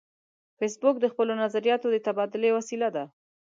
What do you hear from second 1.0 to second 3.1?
د خپلو نظریاتو د تبادلې وسیله ده